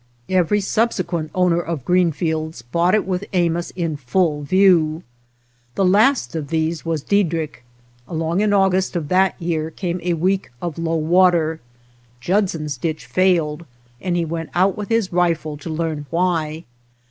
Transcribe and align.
Every 0.29 0.61
subsequent 0.61 1.29
owner 1.35 1.61
of 1.61 1.85
Greenfields 1.85 2.63
bought 2.63 2.95
it 2.95 3.05
with 3.05 3.23
Amos 3.33 3.69
in 3.75 3.97
full 3.97 4.41
view. 4.41 5.03
The 5.75 5.85
last 5.85 6.35
of 6.35 6.47
these 6.47 6.83
was 6.83 7.03
Die 7.03 7.21
drick. 7.23 7.63
Along 8.07 8.39
in 8.41 8.51
August 8.51 8.95
of 8.95 9.09
that 9.09 9.39
year 9.39 9.69
came 9.69 9.99
a 10.01 10.15
week 10.15 10.49
of 10.59 10.79
low 10.79 10.95
water. 10.95 11.59
Judson's 12.19 12.77
ditch 12.77 13.05
failed 13.05 13.63
and 14.01 14.15
he 14.15 14.25
went 14.25 14.49
out 14.55 14.75
with 14.75 14.89
his 14.89 15.13
rifle 15.13 15.55
to 15.57 15.69
learn 15.69 16.07
why. 16.09 16.63